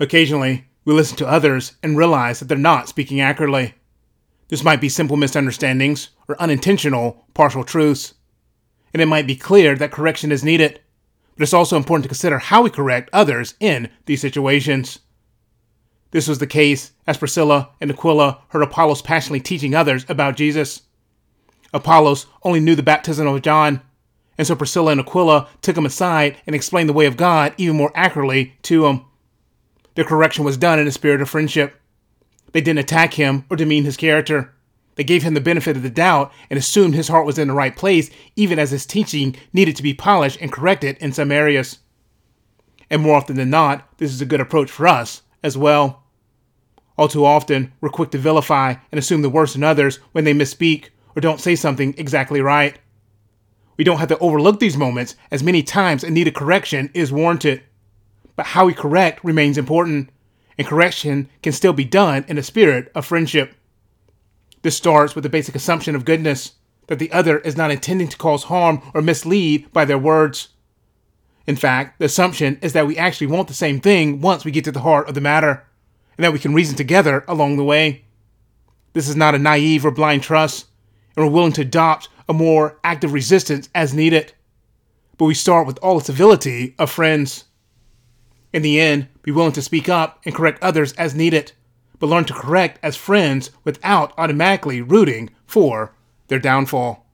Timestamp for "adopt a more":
81.62-82.78